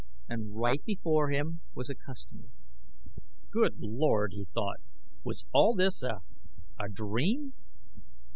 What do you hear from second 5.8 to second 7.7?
a a dream?